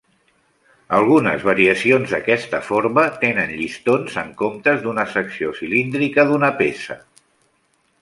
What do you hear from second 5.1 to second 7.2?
secció cilíndrica d'una peça.